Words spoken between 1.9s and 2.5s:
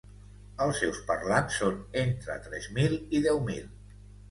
entre